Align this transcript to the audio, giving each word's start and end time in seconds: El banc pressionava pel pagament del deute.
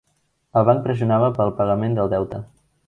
El 0.61 0.65
banc 0.69 0.81
pressionava 0.87 1.31
pel 1.37 1.55
pagament 1.61 1.99
del 2.01 2.13
deute. 2.17 2.47